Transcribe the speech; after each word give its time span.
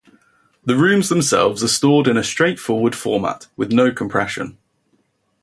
The 0.65 0.75
rooms 0.75 1.09
themselves 1.09 1.63
are 1.63 1.67
stored 1.67 2.07
in 2.07 2.17
a 2.17 2.23
straightforward 2.23 2.95
format, 2.95 3.45
with 3.55 3.71
no 3.71 3.91
compression. 3.91 4.57